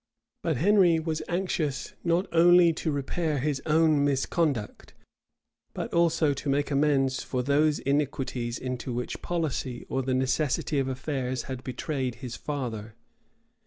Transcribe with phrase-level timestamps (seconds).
[0.41, 4.95] But Henry was anxious not only to repair his own misconduct,
[5.75, 10.87] but also to make amends for those iniquities into which policy or the necessity of
[10.87, 12.95] affairs had betrayed his father.